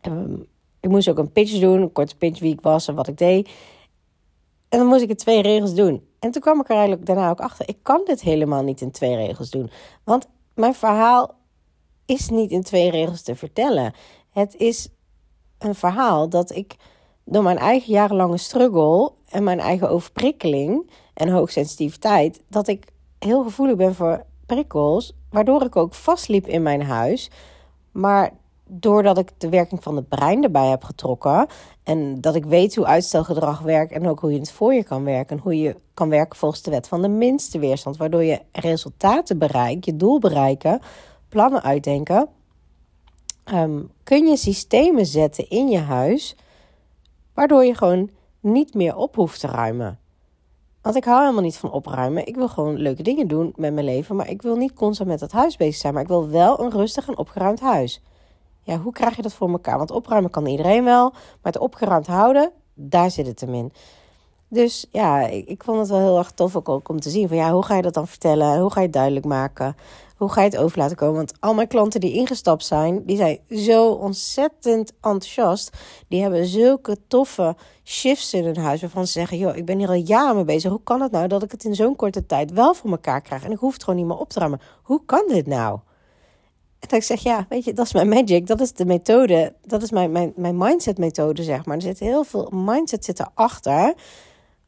ehm, 0.00 0.34
ik 0.80 0.90
moest 0.90 1.08
ook 1.08 1.18
een 1.18 1.32
pitch 1.32 1.60
doen, 1.60 1.82
een 1.82 1.92
korte 1.92 2.16
pitch 2.16 2.40
wie 2.40 2.52
ik 2.52 2.60
was 2.60 2.88
en 2.88 2.94
wat 2.94 3.08
ik 3.08 3.18
deed. 3.18 3.50
En 4.68 4.78
dan 4.78 4.86
moest 4.86 5.02
ik 5.02 5.08
het 5.08 5.18
twee 5.18 5.42
regels 5.42 5.74
doen. 5.74 6.06
En 6.18 6.30
toen 6.30 6.42
kwam 6.42 6.60
ik 6.60 6.68
er 6.68 6.76
eigenlijk 6.76 7.06
daarna 7.06 7.30
ook 7.30 7.40
achter, 7.40 7.68
ik 7.68 7.78
kan 7.82 8.00
dit 8.04 8.20
helemaal 8.20 8.62
niet 8.62 8.80
in 8.80 8.90
twee 8.90 9.16
regels 9.16 9.50
doen. 9.50 9.70
Want 10.04 10.28
mijn 10.54 10.74
verhaal 10.74 11.34
is 12.06 12.28
niet 12.28 12.50
in 12.50 12.62
twee 12.62 12.90
regels 12.90 13.22
te 13.22 13.34
vertellen. 13.34 13.92
Het 14.30 14.56
is 14.56 14.88
een 15.58 15.74
verhaal 15.74 16.28
dat 16.28 16.50
ik 16.50 16.76
door 17.24 17.42
mijn 17.42 17.58
eigen 17.58 17.92
jarenlange 17.92 18.36
struggle 18.36 19.12
en 19.28 19.44
mijn 19.44 19.60
eigen 19.60 19.90
overprikkeling 19.90 20.90
en 21.14 21.28
hoogsensitiviteit, 21.28 22.42
dat 22.48 22.68
ik 22.68 22.92
heel 23.18 23.42
gevoelig 23.42 23.76
ben 23.76 23.94
voor 23.94 24.24
prikkels, 24.46 25.12
waardoor 25.30 25.62
ik 25.62 25.76
ook 25.76 25.94
vastliep 25.94 26.46
in 26.46 26.62
mijn 26.62 26.82
huis. 26.82 27.30
Maar 27.92 28.32
doordat 28.68 29.18
ik 29.18 29.30
de 29.38 29.48
werking 29.48 29.82
van 29.82 29.96
het 29.96 30.08
brein 30.08 30.42
erbij 30.42 30.66
heb 30.66 30.84
getrokken 30.84 31.46
en 31.82 32.20
dat 32.20 32.34
ik 32.34 32.44
weet 32.44 32.74
hoe 32.74 32.86
uitstelgedrag 32.86 33.60
werkt 33.60 33.92
en 33.92 34.08
ook 34.08 34.20
hoe 34.20 34.32
je 34.32 34.38
het 34.38 34.52
voor 34.52 34.74
je 34.74 34.84
kan 34.84 35.04
werken 35.04 35.36
en 35.36 35.42
hoe 35.42 35.58
je 35.58 35.76
kan 35.94 36.08
werken 36.08 36.38
volgens 36.38 36.62
de 36.62 36.70
wet 36.70 36.88
van 36.88 37.02
de 37.02 37.08
minste 37.08 37.58
weerstand, 37.58 37.96
waardoor 37.96 38.24
je 38.24 38.40
resultaten 38.52 39.38
bereikt, 39.38 39.84
je 39.84 39.96
doel 39.96 40.18
bereiken, 40.18 40.80
plannen 41.28 41.62
uitdenken, 41.62 42.28
ehm, 43.52 43.80
kun 44.02 44.26
je 44.26 44.36
systemen 44.36 45.06
zetten 45.06 45.48
in 45.48 45.68
je 45.68 45.78
huis 45.78 46.36
waardoor 47.34 47.64
je 47.64 47.74
gewoon 47.74 48.10
niet 48.40 48.74
meer 48.74 48.96
op 48.96 49.14
hoeft 49.14 49.40
te 49.40 49.46
ruimen. 49.46 49.98
Want 50.82 50.96
ik 50.96 51.04
hou 51.04 51.20
helemaal 51.20 51.42
niet 51.42 51.56
van 51.56 51.70
opruimen. 51.72 52.26
Ik 52.26 52.36
wil 52.36 52.48
gewoon 52.48 52.76
leuke 52.76 53.02
dingen 53.02 53.28
doen 53.28 53.52
met 53.56 53.72
mijn 53.72 53.84
leven. 53.84 54.16
Maar 54.16 54.28
ik 54.28 54.42
wil 54.42 54.56
niet 54.56 54.72
constant 54.72 55.08
met 55.08 55.20
het 55.20 55.32
huis 55.32 55.56
bezig 55.56 55.74
zijn. 55.74 55.92
Maar 55.92 56.02
ik 56.02 56.08
wil 56.08 56.28
wel 56.28 56.60
een 56.60 56.70
rustig 56.70 57.08
en 57.08 57.18
opgeruimd 57.18 57.60
huis. 57.60 58.02
Ja, 58.62 58.78
hoe 58.78 58.92
krijg 58.92 59.16
je 59.16 59.22
dat 59.22 59.32
voor 59.32 59.50
elkaar? 59.50 59.78
Want 59.78 59.90
opruimen 59.90 60.30
kan 60.30 60.46
iedereen 60.46 60.84
wel. 60.84 61.10
Maar 61.10 61.52
het 61.52 61.58
opgeruimd 61.58 62.06
houden, 62.06 62.52
daar 62.74 63.10
zit 63.10 63.26
het 63.26 63.40
hem 63.40 63.54
in. 63.54 63.72
Dus 64.48 64.86
ja, 64.90 65.26
ik, 65.26 65.48
ik 65.48 65.64
vond 65.64 65.78
het 65.78 65.88
wel 65.88 66.00
heel 66.00 66.18
erg 66.18 66.30
tof 66.30 66.56
ook 66.68 66.88
om 66.88 67.00
te 67.00 67.10
zien 67.10 67.28
van 67.28 67.36
ja, 67.36 67.52
hoe 67.52 67.64
ga 67.64 67.76
je 67.76 67.82
dat 67.82 67.94
dan 67.94 68.06
vertellen? 68.06 68.60
Hoe 68.60 68.70
ga 68.70 68.80
je 68.80 68.86
het 68.86 68.94
duidelijk 68.94 69.26
maken? 69.26 69.76
Hoe 70.18 70.32
ga 70.32 70.42
je 70.42 70.48
het 70.48 70.58
over 70.58 70.78
laten 70.78 70.96
komen? 70.96 71.16
Want 71.16 71.32
al 71.40 71.54
mijn 71.54 71.68
klanten 71.68 72.00
die 72.00 72.12
ingestapt 72.12 72.64
zijn, 72.64 73.04
die 73.04 73.16
zijn 73.16 73.38
zo 73.48 73.90
ontzettend 73.90 74.92
enthousiast. 75.00 75.76
Die 76.08 76.22
hebben 76.22 76.46
zulke 76.46 76.96
toffe 77.08 77.56
shifts 77.84 78.34
in 78.34 78.44
hun 78.44 78.56
huis 78.56 78.80
waarvan 78.80 79.06
ze 79.06 79.12
zeggen: 79.12 79.38
joh, 79.38 79.56
ik 79.56 79.64
ben 79.64 79.78
hier 79.78 79.88
al 79.88 79.94
jaren 79.94 80.34
mee 80.34 80.44
bezig. 80.44 80.70
Hoe 80.70 80.82
kan 80.82 81.00
het 81.00 81.12
nou 81.12 81.28
dat 81.28 81.42
ik 81.42 81.50
het 81.50 81.64
in 81.64 81.74
zo'n 81.74 81.96
korte 81.96 82.26
tijd 82.26 82.52
wel 82.52 82.74
voor 82.74 82.90
elkaar 82.90 83.20
krijg 83.20 83.44
en 83.44 83.50
ik 83.50 83.58
hoef 83.58 83.72
het 83.72 83.84
gewoon 83.84 83.98
niet 83.98 84.08
meer 84.08 84.18
op 84.18 84.28
te 84.28 84.38
ruimen? 84.38 84.60
Hoe 84.82 85.02
kan 85.06 85.24
dit 85.28 85.46
nou? 85.46 85.78
En 86.78 86.88
dat 86.88 86.98
ik 86.98 87.02
zeg, 87.02 87.20
ja, 87.20 87.46
weet 87.48 87.64
je, 87.64 87.72
dat 87.72 87.86
is 87.86 87.92
mijn 87.92 88.08
magic, 88.08 88.46
dat 88.46 88.60
is 88.60 88.72
de 88.72 88.84
methode, 88.84 89.54
dat 89.62 89.82
is 89.82 89.90
mijn, 89.90 90.12
mijn, 90.12 90.32
mijn 90.36 90.56
mindset 90.56 90.98
methode, 90.98 91.42
zeg 91.42 91.64
maar. 91.64 91.76
Er 91.76 91.82
zit 91.82 91.98
heel 91.98 92.24
veel 92.24 92.50
mindset 92.54 93.04
zit 93.04 93.20
erachter, 93.20 93.94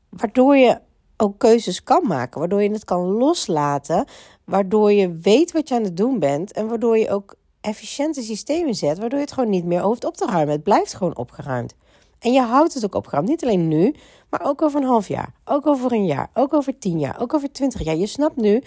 waardoor 0.09 0.57
je 0.57 0.81
ook 1.17 1.39
keuzes 1.39 1.83
kan 1.83 2.07
maken, 2.07 2.39
waardoor 2.39 2.63
je 2.63 2.71
het 2.71 2.85
kan 2.85 3.01
loslaten, 3.01 4.05
waardoor 4.51 4.93
je 4.93 5.13
weet 5.13 5.53
wat 5.53 5.69
je 5.69 5.75
aan 5.75 5.85
het 5.85 5.97
doen 5.97 6.19
bent 6.19 6.53
en 6.53 6.69
waardoor 6.69 6.99
je 6.99 7.11
ook 7.11 7.35
efficiënte 7.61 8.23
systemen 8.23 8.75
zet, 8.75 8.99
waardoor 8.99 9.19
je 9.19 9.25
het 9.25 9.35
gewoon 9.35 9.51
niet 9.51 9.65
meer 9.65 9.83
hoeft 9.83 10.05
op 10.05 10.17
te 10.17 10.27
ruimen. 10.27 10.55
Het 10.55 10.63
blijft 10.63 10.95
gewoon 10.95 11.17
opgeruimd. 11.17 11.75
En 12.19 12.33
je 12.33 12.41
houdt 12.41 12.75
het 12.75 12.85
ook 12.85 12.95
opgeruimd, 12.95 13.29
niet 13.29 13.43
alleen 13.43 13.69
nu, 13.69 13.95
maar 14.31 14.41
ook 14.45 14.63
over 14.63 14.81
een 14.81 14.87
half 14.87 15.09
jaar, 15.09 15.35
ook 15.45 15.67
over 15.67 15.93
een 15.93 16.07
jaar, 16.07 16.31
ook 16.35 16.55
over 16.55 16.79
tien 16.79 16.99
jaar, 16.99 17.21
ook 17.21 17.35
over 17.35 17.53
twintig 17.53 17.83
jaar. 17.83 17.97
Je 17.97 18.07
snapt 18.07 18.37
nu 18.37 18.63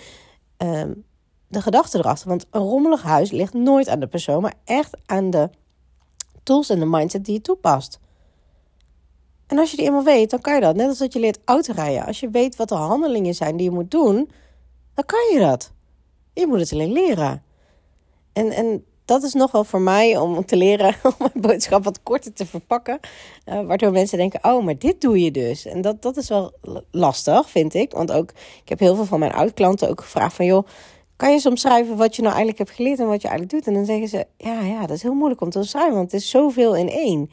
ehm, 0.57 0.93
de 1.47 1.61
gedachte 1.61 1.97
erachter, 1.97 2.27
want 2.27 2.45
een 2.51 2.61
rommelig 2.61 3.01
huis 3.01 3.31
ligt 3.31 3.53
nooit 3.53 3.87
aan 3.87 3.99
de 3.99 4.07
persoon, 4.07 4.41
maar 4.41 4.53
echt 4.63 4.97
aan 5.05 5.29
de 5.29 5.49
tools 6.43 6.69
en 6.69 6.79
de 6.79 6.85
mindset 6.85 7.25
die 7.25 7.33
je 7.33 7.41
toepast. 7.41 7.99
En 9.47 9.59
als 9.59 9.71
je 9.71 9.77
die 9.77 9.85
eenmaal 9.85 10.03
weet, 10.03 10.29
dan 10.29 10.41
kan 10.41 10.55
je 10.55 10.61
dat. 10.61 10.75
Net 10.75 10.87
als 10.87 10.97
dat 10.97 11.13
je 11.13 11.19
leert 11.19 11.39
autorijden. 11.45 12.05
Als 12.05 12.19
je 12.19 12.29
weet 12.29 12.55
wat 12.55 12.69
de 12.69 12.75
handelingen 12.75 13.35
zijn 13.35 13.57
die 13.57 13.69
je 13.69 13.75
moet 13.75 13.91
doen, 13.91 14.29
dan 14.93 15.05
kan 15.05 15.33
je 15.33 15.39
dat. 15.39 15.71
Je 16.33 16.47
moet 16.47 16.59
het 16.59 16.73
alleen 16.73 16.91
leren. 16.91 17.43
En, 18.33 18.51
en 18.51 18.85
dat 19.05 19.23
is 19.23 19.33
nog 19.33 19.51
wel 19.51 19.63
voor 19.63 19.81
mij 19.81 20.17
om 20.17 20.45
te 20.45 20.55
leren 20.55 20.95
om 21.03 21.13
mijn 21.17 21.31
boodschap 21.33 21.83
wat 21.83 22.03
korter 22.03 22.33
te 22.33 22.45
verpakken. 22.45 22.99
Uh, 23.45 23.65
waardoor 23.65 23.91
mensen 23.91 24.17
denken, 24.17 24.39
oh, 24.43 24.63
maar 24.63 24.77
dit 24.77 25.01
doe 25.01 25.23
je 25.23 25.31
dus. 25.31 25.65
En 25.65 25.81
dat, 25.81 26.01
dat 26.01 26.17
is 26.17 26.29
wel 26.29 26.53
lastig, 26.91 27.49
vind 27.49 27.73
ik. 27.73 27.91
Want 27.91 28.11
ook, 28.11 28.29
ik 28.63 28.69
heb 28.69 28.79
heel 28.79 28.95
veel 28.95 29.05
van 29.05 29.19
mijn 29.19 29.33
oud-klanten 29.33 29.89
ook 29.89 30.01
gevraagd 30.01 30.35
van... 30.35 30.45
joh, 30.45 30.67
kan 31.15 31.31
je 31.31 31.39
soms 31.39 31.61
schrijven 31.61 31.97
wat 31.97 32.15
je 32.15 32.21
nou 32.21 32.35
eigenlijk 32.35 32.63
hebt 32.63 32.77
geleerd 32.77 32.99
en 32.99 33.07
wat 33.07 33.21
je 33.21 33.27
eigenlijk 33.27 33.57
doet? 33.57 33.67
En 33.67 33.73
dan 33.73 33.85
zeggen 33.85 34.07
ze, 34.07 34.27
ja, 34.37 34.61
ja, 34.61 34.81
dat 34.81 34.95
is 34.95 35.03
heel 35.03 35.13
moeilijk 35.13 35.41
om 35.41 35.49
te 35.49 35.63
schrijven, 35.63 35.93
want 35.93 36.11
het 36.11 36.21
is 36.21 36.29
zoveel 36.29 36.75
in 36.75 36.89
één. 36.89 37.29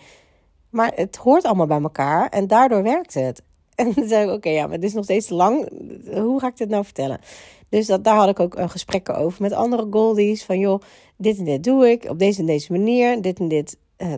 Maar 0.70 0.92
het 0.94 1.16
hoort 1.16 1.44
allemaal 1.44 1.66
bij 1.66 1.80
elkaar 1.80 2.28
en 2.28 2.46
daardoor 2.46 2.82
werkt 2.82 3.14
het. 3.14 3.42
En 3.87 3.93
dan 3.94 4.09
zei 4.09 4.29
ik, 4.29 4.35
oké, 4.35 4.49
ja, 4.49 4.67
maar 4.67 4.75
het 4.75 4.85
is 4.85 4.93
nog 4.93 5.05
steeds 5.05 5.29
lang. 5.29 5.69
Hoe 6.12 6.41
ga 6.41 6.47
ik 6.47 6.56
dit 6.56 6.69
nou 6.69 6.85
vertellen? 6.85 7.21
Dus 7.69 7.87
dat, 7.87 8.05
daar 8.05 8.17
had 8.17 8.29
ik 8.29 8.41
ook 8.41 8.55
een 8.56 8.71
gesprekken 8.71 9.17
over 9.17 9.43
met 9.43 9.53
andere 9.53 9.87
goldies. 9.91 10.44
Van 10.44 10.58
joh, 10.58 10.81
dit 11.17 11.39
en 11.39 11.44
dit 11.44 11.65
doe 11.65 11.91
ik 11.91 12.05
op 12.05 12.19
deze 12.19 12.41
en 12.41 12.46
deze 12.46 12.72
manier. 12.72 13.22
Dit 13.22 13.39
en 13.39 13.49
dit 13.49 13.77
uh, 13.99 14.15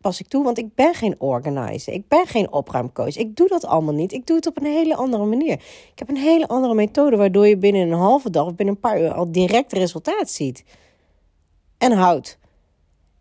pas 0.00 0.20
ik 0.20 0.28
toe. 0.28 0.44
Want 0.44 0.58
ik 0.58 0.74
ben 0.74 0.94
geen 0.94 1.14
organizer. 1.18 1.92
Ik 1.92 2.08
ben 2.08 2.26
geen 2.26 2.52
opruimcoach. 2.52 3.16
Ik 3.16 3.36
doe 3.36 3.48
dat 3.48 3.64
allemaal 3.64 3.94
niet. 3.94 4.12
Ik 4.12 4.26
doe 4.26 4.36
het 4.36 4.46
op 4.46 4.56
een 4.56 4.66
hele 4.66 4.96
andere 4.96 5.24
manier. 5.24 5.52
Ik 5.92 5.98
heb 5.98 6.08
een 6.08 6.16
hele 6.16 6.48
andere 6.48 6.74
methode 6.74 7.16
waardoor 7.16 7.46
je 7.46 7.56
binnen 7.56 7.82
een 7.82 7.98
halve 7.98 8.30
dag 8.30 8.46
of 8.46 8.54
binnen 8.54 8.74
een 8.74 8.80
paar 8.80 9.00
uur 9.00 9.12
al 9.12 9.32
direct 9.32 9.72
resultaat 9.72 10.30
ziet. 10.30 10.64
En 11.78 11.92
houdt. 11.92 12.38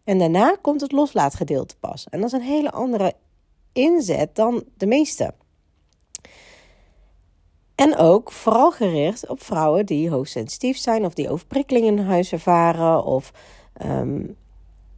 En 0.04 0.20
daarna 0.20 0.58
komt 0.62 0.82
het 0.82 0.92
loslaatgedeelte 0.92 1.76
pas. 1.80 2.08
En 2.10 2.20
dat 2.20 2.34
is 2.34 2.40
een 2.40 2.46
hele 2.46 2.72
andere 2.72 3.14
inzet 3.74 4.36
dan 4.36 4.64
de 4.78 4.86
meeste. 4.86 5.34
En 7.76 7.96
ook 7.96 8.32
vooral 8.32 8.72
gericht 8.72 9.30
op 9.30 9.44
vrouwen 9.44 9.86
die 9.86 10.10
hoogsensitief 10.10 10.78
zijn 10.78 11.06
of 11.06 11.14
die 11.14 11.30
overprikkeling 11.30 11.86
in 11.86 11.98
huis 11.98 12.32
ervaren. 12.32 13.04
Of, 13.04 13.32
ehm, 13.74 14.22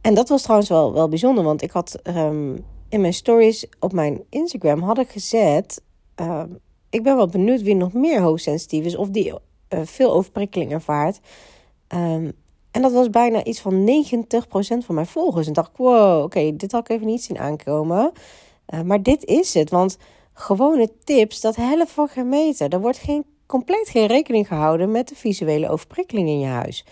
en 0.00 0.14
dat 0.14 0.28
was 0.28 0.42
trouwens 0.42 0.68
wel, 0.68 0.92
wel 0.92 1.08
bijzonder, 1.08 1.44
want 1.44 1.62
ik 1.62 1.70
had 1.70 1.98
ehm, 2.02 2.56
in 2.88 3.00
mijn 3.00 3.14
stories 3.14 3.66
op 3.80 3.92
mijn 3.92 4.22
Instagram 4.28 4.82
had 4.82 4.98
ik 4.98 5.10
gezet. 5.10 5.82
Ehm, 6.14 6.48
ik 6.90 7.02
ben 7.02 7.16
wel 7.16 7.28
benieuwd 7.28 7.62
wie 7.62 7.74
nog 7.74 7.92
meer 7.92 8.20
hoogsensitief 8.20 8.84
is 8.84 8.96
of 8.96 9.08
die 9.08 9.32
uh, 9.32 9.80
veel 9.84 10.12
overprikkeling 10.12 10.72
ervaart. 10.72 11.20
En 12.78 12.82
dat 12.82 12.92
was 12.92 13.10
bijna 13.10 13.44
iets 13.44 13.60
van 13.60 13.84
90% 13.84 14.84
van 14.84 14.94
mijn 14.94 15.06
volgers. 15.06 15.46
En 15.46 15.52
dacht 15.52 15.70
wow, 15.76 16.22
oké, 16.22 16.56
dit 16.56 16.72
had 16.72 16.80
ik 16.80 16.88
even 16.88 17.06
niet 17.06 17.24
zien 17.24 17.38
aankomen. 17.38 18.12
Uh, 18.74 18.80
maar 18.80 19.02
dit 19.02 19.24
is 19.24 19.54
het, 19.54 19.70
want 19.70 19.98
gewone 20.38 20.90
tips, 21.04 21.40
dat 21.40 21.56
helft 21.56 21.90
voor 21.90 22.08
gemeten. 22.08 22.68
Er 22.68 22.80
wordt 22.80 22.98
geen, 22.98 23.24
compleet 23.46 23.88
geen 23.88 24.06
rekening 24.06 24.46
gehouden 24.46 24.90
met 24.90 25.08
de 25.08 25.14
visuele 25.14 25.68
overprikkeling 25.68 26.28
in 26.28 26.38
je 26.38 26.46
huis. 26.46 26.84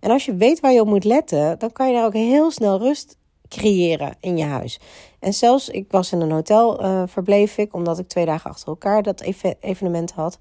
En 0.00 0.10
als 0.10 0.24
je 0.24 0.34
weet 0.34 0.60
waar 0.60 0.72
je 0.72 0.80
op 0.80 0.86
moet 0.86 1.04
letten, 1.04 1.58
dan 1.58 1.72
kan 1.72 1.88
je 1.88 1.94
daar 1.94 2.04
ook 2.04 2.12
heel 2.12 2.50
snel 2.50 2.78
rust 2.78 3.16
creëren 3.48 4.16
in 4.20 4.36
je 4.36 4.44
huis. 4.44 4.80
En 5.18 5.34
zelfs, 5.34 5.68
ik 5.68 5.86
was 5.90 6.12
in 6.12 6.20
een 6.20 6.30
hotel, 6.30 6.84
uh, 6.84 7.02
verbleef 7.06 7.58
ik, 7.58 7.74
omdat 7.74 7.98
ik 7.98 8.08
twee 8.08 8.26
dagen 8.26 8.50
achter 8.50 8.68
elkaar 8.68 9.02
dat 9.02 9.20
evenement 9.60 10.12
had. 10.12 10.38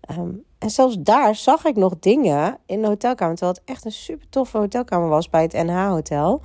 Ehm, 0.00 0.30
en 0.58 0.70
zelfs 0.70 0.96
daar 0.98 1.34
zag 1.34 1.64
ik 1.64 1.76
nog 1.76 1.98
dingen 1.98 2.58
in 2.66 2.82
de 2.82 2.88
hotelkamer. 2.88 3.36
Terwijl 3.36 3.58
het 3.58 3.70
echt 3.70 3.84
een 3.84 3.92
super 3.92 4.28
toffe 4.28 4.58
hotelkamer 4.58 5.08
was 5.08 5.30
bij 5.30 5.42
het 5.42 5.52
NH-hotel. 5.52 6.42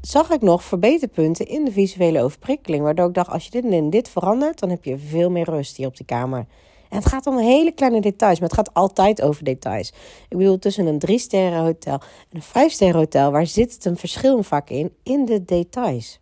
Zag 0.00 0.30
ik 0.30 0.40
nog 0.40 0.64
verbeterpunten 0.64 1.46
in 1.46 1.64
de 1.64 1.72
visuele 1.72 2.22
overprikkeling. 2.22 2.82
Waardoor 2.82 3.08
ik 3.08 3.14
dacht, 3.14 3.30
als 3.30 3.44
je 3.44 3.50
dit 3.50 3.64
en 3.64 3.90
dit 3.90 4.08
verandert, 4.08 4.58
dan 4.58 4.70
heb 4.70 4.84
je 4.84 4.98
veel 4.98 5.30
meer 5.30 5.50
rust 5.50 5.76
hier 5.76 5.86
op 5.86 5.96
die 5.96 6.06
kamer. 6.06 6.46
En 6.88 6.96
het 6.96 7.06
gaat 7.06 7.26
om 7.26 7.38
hele 7.38 7.72
kleine 7.72 8.00
details, 8.00 8.40
maar 8.40 8.48
het 8.48 8.58
gaat 8.58 8.74
altijd 8.74 9.22
over 9.22 9.44
details. 9.44 9.92
Ik 10.28 10.36
bedoel, 10.36 10.58
tussen 10.58 10.86
een 10.86 10.98
drie 10.98 11.18
sterren 11.18 11.58
hotel 11.58 12.00
en 12.28 12.36
een 12.36 12.42
vijf 12.42 12.72
sterren 12.72 12.98
hotel, 12.98 13.30
waar 13.30 13.46
zit 13.46 13.72
het 13.72 13.84
een 13.84 13.96
verschil 13.96 14.42
vaak 14.42 14.70
in? 14.70 14.94
In 15.02 15.24
de 15.24 15.44
details. 15.44 16.18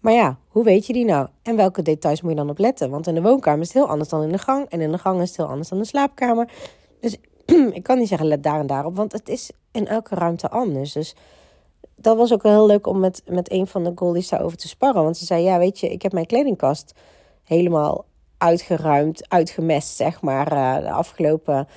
Maar 0.00 0.12
ja, 0.12 0.38
hoe 0.48 0.64
weet 0.64 0.86
je 0.86 0.92
die 0.92 1.04
nou? 1.04 1.28
En 1.42 1.56
welke 1.56 1.82
details 1.82 2.20
moet 2.20 2.30
je 2.30 2.36
dan 2.36 2.50
op 2.50 2.58
letten? 2.58 2.90
Want 2.90 3.06
in 3.06 3.14
de 3.14 3.22
woonkamer 3.22 3.60
is 3.60 3.66
het 3.66 3.76
heel 3.76 3.88
anders 3.88 4.08
dan 4.08 4.22
in 4.22 4.32
de 4.32 4.38
gang. 4.38 4.68
En 4.68 4.80
in 4.80 4.92
de 4.92 4.98
gang 4.98 5.20
is 5.20 5.28
het 5.28 5.36
heel 5.36 5.46
anders 5.46 5.68
dan 5.68 5.78
in 5.78 5.84
de 5.84 5.90
slaapkamer. 5.90 6.48
Dus 7.00 7.16
ik 7.78 7.82
kan 7.82 7.98
niet 7.98 8.08
zeggen 8.08 8.28
let 8.28 8.42
daar 8.42 8.60
en 8.60 8.66
daarop, 8.66 8.96
want 8.96 9.12
het 9.12 9.28
is 9.28 9.50
in 9.72 9.86
elke 9.86 10.14
ruimte 10.14 10.50
anders. 10.50 10.92
Dus 10.92 11.14
dat 12.06 12.16
was 12.16 12.32
ook 12.32 12.42
heel 12.42 12.66
leuk 12.66 12.86
om 12.86 13.00
met, 13.00 13.22
met 13.26 13.52
een 13.52 13.66
van 13.66 13.84
de 13.84 13.92
goldies 13.94 14.28
daarover 14.28 14.56
te 14.56 14.68
sparren. 14.68 15.02
Want 15.02 15.16
ze 15.16 15.24
zei, 15.24 15.42
ja, 15.42 15.58
weet 15.58 15.78
je, 15.78 15.88
ik 15.88 16.02
heb 16.02 16.12
mijn 16.12 16.26
kledingkast 16.26 16.94
helemaal 17.44 18.04
uitgeruimd, 18.38 19.28
uitgemest, 19.28 19.96
zeg 19.96 20.22
maar, 20.22 20.52
uh, 20.52 20.76
de 20.76 20.90
afgelopen 20.90 21.68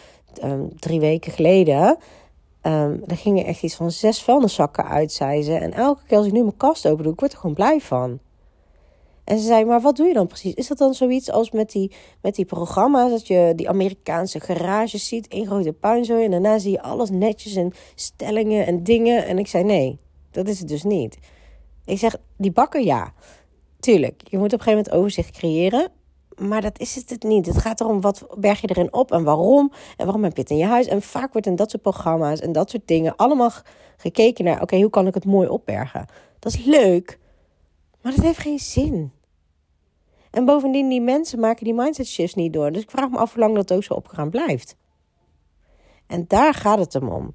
um, 0.43 0.79
drie 0.79 0.99
weken 0.99 1.31
geleden. 1.31 1.97
Um, 2.63 3.03
er 3.07 3.17
gingen 3.17 3.45
echt 3.45 3.63
iets 3.63 3.75
van 3.75 3.91
zes 3.91 4.21
vuilniszakken 4.21 4.85
uit, 4.85 5.11
zei 5.11 5.43
ze. 5.43 5.53
En 5.53 5.73
elke 5.73 6.01
keer 6.07 6.17
als 6.17 6.25
ik 6.25 6.31
nu 6.31 6.41
mijn 6.41 6.57
kast 6.57 6.87
open 6.87 7.03
doe, 7.03 7.13
ik 7.13 7.19
word 7.19 7.31
er 7.31 7.37
gewoon 7.37 7.55
blij 7.55 7.81
van. 7.81 8.19
En 9.23 9.37
ze 9.37 9.45
zei, 9.45 9.65
maar 9.65 9.81
wat 9.81 9.95
doe 9.95 10.07
je 10.07 10.13
dan 10.13 10.27
precies? 10.27 10.53
Is 10.53 10.67
dat 10.67 10.77
dan 10.77 10.93
zoiets 10.93 11.31
als 11.31 11.51
met 11.51 11.71
die, 11.71 11.91
met 12.21 12.35
die 12.35 12.45
programma's, 12.45 13.11
dat 13.11 13.27
je 13.27 13.53
die 13.55 13.69
Amerikaanse 13.69 14.39
garages 14.39 15.07
ziet, 15.07 15.27
één 15.27 15.45
grote 15.45 15.73
puinzooi, 15.73 16.25
en 16.25 16.31
daarna 16.31 16.59
zie 16.59 16.71
je 16.71 16.81
alles 16.81 17.09
netjes 17.09 17.55
en 17.55 17.71
stellingen 17.95 18.65
en 18.65 18.83
dingen. 18.83 19.25
En 19.25 19.39
ik 19.39 19.47
zei, 19.47 19.63
nee, 19.63 19.99
dat 20.31 20.47
is 20.47 20.59
het 20.59 20.67
dus 20.67 20.83
niet. 20.83 21.17
Ik 21.85 21.97
zeg, 21.97 22.15
die 22.37 22.51
bakken 22.51 22.83
ja. 22.83 23.13
Tuurlijk, 23.79 24.21
je 24.23 24.37
moet 24.37 24.53
op 24.53 24.59
een 24.59 24.65
gegeven 24.65 24.83
moment 24.83 24.91
overzicht 24.91 25.31
creëren. 25.31 25.91
Maar 26.37 26.61
dat 26.61 26.79
is 26.79 26.95
het 26.95 27.23
niet. 27.23 27.45
Het 27.45 27.57
gaat 27.57 27.79
erom 27.79 28.01
wat 28.01 28.27
berg 28.37 28.61
je 28.61 28.69
erin 28.69 28.93
op 28.93 29.11
en 29.11 29.23
waarom. 29.23 29.71
En 29.97 30.05
waarom 30.05 30.23
heb 30.23 30.35
je 30.35 30.41
het 30.41 30.49
in 30.49 30.57
je 30.57 30.65
huis. 30.65 30.87
En 30.87 31.01
vaak 31.01 31.31
wordt 31.31 31.47
in 31.47 31.55
dat 31.55 31.69
soort 31.69 31.81
programma's 31.81 32.39
en 32.39 32.51
dat 32.51 32.69
soort 32.69 32.87
dingen 32.87 33.15
allemaal 33.15 33.51
gekeken 33.97 34.45
naar: 34.45 34.61
oké, 34.61 34.75
hoe 34.79 34.89
kan 34.89 35.07
ik 35.07 35.13
het 35.13 35.25
mooi 35.25 35.47
opbergen? 35.47 36.05
Dat 36.39 36.53
is 36.53 36.65
leuk, 36.65 37.19
maar 38.01 38.15
dat 38.15 38.23
heeft 38.23 38.39
geen 38.39 38.59
zin. 38.59 39.11
En 40.31 40.45
bovendien, 40.45 40.89
die 40.89 41.01
mensen 41.01 41.39
maken 41.39 41.63
die 41.63 41.73
mindset 41.73 42.07
shifts 42.07 42.35
niet 42.35 42.53
door. 42.53 42.71
Dus 42.71 42.81
ik 42.81 42.91
vraag 42.91 43.09
me 43.09 43.17
af 43.17 43.33
hoe 43.33 43.39
lang 43.39 43.55
dat 43.55 43.73
ook 43.73 43.83
zo 43.83 43.93
opgegaan 43.93 44.29
blijft. 44.29 44.75
En 46.07 46.25
daar 46.27 46.53
gaat 46.53 46.79
het 46.79 46.95
om. 46.95 47.33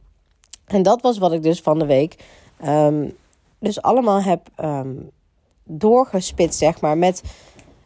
En 0.64 0.82
dat 0.82 1.02
was 1.02 1.18
wat 1.18 1.32
ik 1.32 1.42
dus 1.42 1.60
van 1.60 1.78
de 1.78 1.86
week 1.86 2.24
um, 2.68 3.12
dus 3.59 3.83
allemaal 3.83 4.23
heb 4.23 4.49
um, 4.61 5.11
doorgespitst, 5.64 6.59
zeg 6.59 6.80
maar, 6.80 6.99
met, 6.99 7.23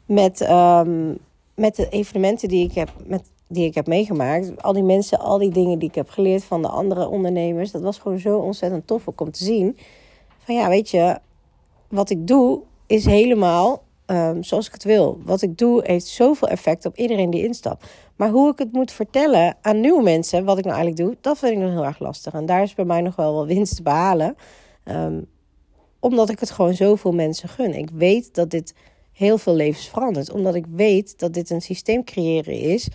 met, 0.07 0.51
um, 0.51 1.19
met 1.55 1.77
de 1.77 1.89
evenementen 1.89 2.49
die 2.49 2.65
ik, 2.65 2.73
heb, 2.73 2.91
met, 3.07 3.23
die 3.47 3.65
ik 3.65 3.75
heb 3.75 3.87
meegemaakt. 3.87 4.63
Al 4.63 4.73
die 4.73 4.83
mensen, 4.83 5.19
al 5.19 5.39
die 5.39 5.51
dingen 5.51 5.79
die 5.79 5.89
ik 5.89 5.95
heb 5.95 6.09
geleerd 6.09 6.45
van 6.45 6.63
de 6.63 6.69
andere 6.69 7.09
ondernemers. 7.09 7.71
Dat 7.71 7.83
was 7.83 7.99
gewoon 7.99 8.19
zo 8.19 8.39
ontzettend 8.39 8.87
tof 8.87 9.07
om 9.17 9.31
te 9.31 9.45
zien. 9.45 9.77
Van 10.39 10.55
ja, 10.55 10.69
weet 10.69 10.91
je, 10.91 11.19
wat 11.89 12.11
ik 12.11 12.27
doe 12.27 12.61
is 12.87 13.05
helemaal 13.05 13.83
zoals 14.41 14.67
ik 14.67 14.73
het 14.73 14.85
wil. 14.85 15.19
Wat 15.25 15.43
ik 15.43 15.59
doe 15.59 15.83
heeft 15.85 16.07
zoveel 16.07 16.49
effect 16.49 16.87
op 16.87 16.97
iedereen 16.97 17.31
die 17.31 17.45
instapt. 17.45 17.87
Maar 18.17 18.31
hoe 18.31 18.53
ik 18.53 18.59
het 18.59 18.73
moet 18.73 18.93
vertellen 18.93 19.57
aan 19.63 19.81
nieuwe 19.81 20.03
mensen, 20.03 20.45
wat 20.45 20.59
ik 20.59 20.65
nou 20.65 20.77
eigenlijk 20.77 21.07
doe, 21.07 21.17
dat 21.21 21.39
vind 21.39 21.53
ik 21.53 21.59
nog 21.59 21.71
heel 21.71 21.85
erg 21.85 21.99
lastig. 21.99 22.33
En 22.33 22.47
daar 22.47 22.63
is 22.63 22.75
bij 22.75 22.85
mij 22.85 23.01
nog 23.01 23.17
wel 23.17 23.35
wat 23.35 23.47
winst 23.47 23.77
te 23.77 23.83
behalen. 23.83 24.37
Um, 24.89 25.27
omdat 26.01 26.31
ik 26.31 26.41
het 26.41 26.51
gewoon 26.51 26.75
zoveel 26.75 27.13
mensen 27.13 27.49
gun. 27.49 27.75
Ik 27.75 27.91
weet 27.91 28.35
dat 28.35 28.51
dit 28.51 28.75
heel 29.13 29.39
veel 29.39 29.55
levens 29.55 29.89
verandert. 29.89 30.31
Omdat 30.31 30.55
ik 30.55 30.65
weet 30.71 31.19
dat 31.19 31.35
dit 31.35 31.51
een 31.51 31.61
systeem 31.61 32.05
creëren 32.05 32.61
is. 32.61 32.89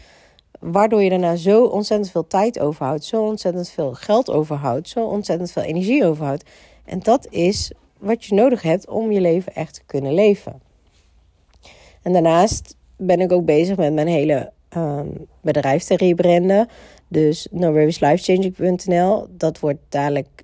Waardoor 0.59 1.01
je 1.01 1.09
daarna 1.09 1.35
zo 1.35 1.63
ontzettend 1.63 2.11
veel 2.11 2.27
tijd 2.27 2.59
overhoudt. 2.59 3.03
Zo 3.03 3.25
ontzettend 3.25 3.69
veel 3.69 3.93
geld 3.93 4.29
overhoudt. 4.29 4.89
Zo 4.89 5.05
ontzettend 5.05 5.51
veel 5.51 5.63
energie 5.63 6.05
overhoudt. 6.05 6.49
En 6.85 6.99
dat 6.99 7.27
is 7.29 7.71
wat 7.97 8.25
je 8.25 8.35
nodig 8.35 8.61
hebt 8.61 8.87
om 8.87 9.11
je 9.11 9.21
leven 9.21 9.55
echt 9.55 9.73
te 9.73 9.81
kunnen 9.85 10.13
leven. 10.13 10.61
En 12.01 12.13
daarnaast 12.13 12.75
ben 12.97 13.19
ik 13.19 13.31
ook 13.31 13.45
bezig 13.45 13.77
met 13.77 13.93
mijn 13.93 14.07
hele 14.07 14.51
um, 14.77 15.27
bedrijf 15.41 15.83
te 15.83 15.95
rebranden. 15.95 16.67
Dus 17.07 17.47
noworrieslifechanging.nl. 17.51 19.27
Dat 19.29 19.59
wordt 19.59 19.79
dadelijk 19.89 20.43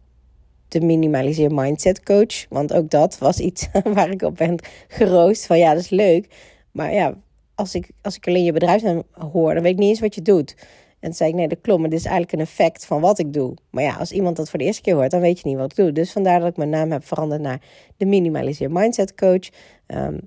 de 0.69 0.81
minimaliseer 0.81 1.53
mindset 1.53 2.03
coach. 2.03 2.47
Want 2.49 2.73
ook 2.73 2.89
dat 2.89 3.17
was 3.17 3.39
iets 3.39 3.67
waar 3.93 4.09
ik 4.09 4.21
op 4.21 4.37
ben 4.37 4.59
geroost. 4.87 5.45
Van 5.45 5.57
ja, 5.57 5.73
dat 5.73 5.83
is 5.83 5.89
leuk. 5.89 6.27
Maar 6.71 6.93
ja, 6.93 7.17
als 7.55 7.75
ik, 7.75 7.89
als 8.01 8.15
ik 8.15 8.27
alleen 8.27 8.43
je 8.43 8.51
bedrijfsnaam 8.51 9.03
hoor, 9.31 9.53
dan 9.53 9.63
weet 9.63 9.71
ik 9.71 9.79
niet 9.79 9.89
eens 9.89 9.99
wat 9.99 10.15
je 10.15 10.21
doet. 10.21 10.55
En 10.99 11.07
toen 11.07 11.13
zei 11.13 11.29
ik, 11.29 11.35
nee, 11.35 11.47
dat 11.47 11.61
klopt, 11.61 11.79
maar 11.79 11.89
dit 11.89 11.99
is 11.99 12.05
eigenlijk 12.05 12.33
een 12.33 12.47
effect 12.47 12.85
van 12.85 13.01
wat 13.01 13.19
ik 13.19 13.33
doe. 13.33 13.53
Maar 13.69 13.83
ja, 13.83 13.95
als 13.95 14.11
iemand 14.11 14.35
dat 14.35 14.49
voor 14.49 14.59
de 14.59 14.65
eerste 14.65 14.81
keer 14.81 14.95
hoort, 14.95 15.11
dan 15.11 15.21
weet 15.21 15.39
je 15.39 15.47
niet 15.47 15.57
wat 15.57 15.71
ik 15.71 15.77
doe. 15.77 15.91
Dus 15.91 16.11
vandaar 16.11 16.39
dat 16.39 16.49
ik 16.49 16.57
mijn 16.57 16.69
naam 16.69 16.91
heb 16.91 17.05
veranderd 17.05 17.41
naar 17.41 17.61
de 17.97 18.05
Minimaliseer 18.05 18.71
Mindset 18.71 19.15
Coach. 19.15 19.49
Um, 19.87 20.19